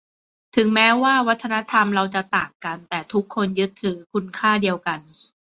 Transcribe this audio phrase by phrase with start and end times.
[0.55, 4.99] ถึงแม้ว่าวัฒนธรรมเราจะต่างกัน แต่ทุกคนยึดถือคุณค่าเดียวกัน